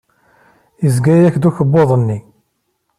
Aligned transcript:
Yezga-yak-d 0.83 1.43
ukebbuḍ-nni. 1.49 2.19